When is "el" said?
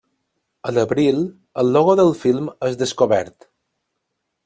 1.65-1.71